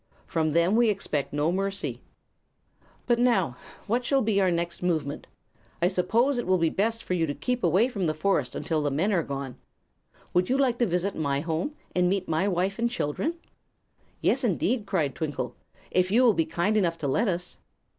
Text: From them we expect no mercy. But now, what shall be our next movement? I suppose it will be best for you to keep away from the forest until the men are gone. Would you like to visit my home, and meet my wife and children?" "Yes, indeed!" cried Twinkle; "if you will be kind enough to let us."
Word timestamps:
From 0.25 0.53
them 0.53 0.75
we 0.75 0.89
expect 0.89 1.31
no 1.31 1.51
mercy. 1.51 2.01
But 3.05 3.19
now, 3.19 3.55
what 3.85 4.03
shall 4.03 4.23
be 4.23 4.41
our 4.41 4.49
next 4.49 4.81
movement? 4.81 5.27
I 5.79 5.89
suppose 5.89 6.39
it 6.39 6.47
will 6.47 6.57
be 6.57 6.71
best 6.71 7.03
for 7.03 7.13
you 7.13 7.27
to 7.27 7.35
keep 7.35 7.63
away 7.63 7.87
from 7.87 8.07
the 8.07 8.15
forest 8.15 8.55
until 8.55 8.81
the 8.81 8.89
men 8.89 9.13
are 9.13 9.21
gone. 9.21 9.59
Would 10.33 10.49
you 10.49 10.57
like 10.57 10.79
to 10.79 10.87
visit 10.87 11.15
my 11.15 11.41
home, 11.41 11.75
and 11.95 12.09
meet 12.09 12.27
my 12.27 12.47
wife 12.47 12.79
and 12.79 12.89
children?" 12.89 13.35
"Yes, 14.21 14.43
indeed!" 14.43 14.87
cried 14.87 15.13
Twinkle; 15.13 15.55
"if 15.91 16.09
you 16.09 16.23
will 16.23 16.33
be 16.33 16.47
kind 16.47 16.77
enough 16.77 16.97
to 16.97 17.07
let 17.07 17.27
us." 17.27 17.57